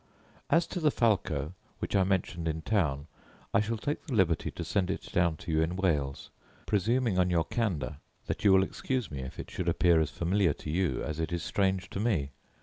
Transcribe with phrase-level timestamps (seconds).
[0.49, 3.05] As to the falco, which I mentioned in town,
[3.53, 6.31] I shall take the liberty to send it down to you into Wales;
[6.65, 10.53] presuming on your candour, that you will excuse me if it should appear as familiar
[10.53, 12.31] to you as it is strange to me.